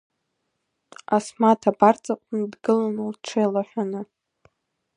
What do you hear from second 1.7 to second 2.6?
абарҵаҟны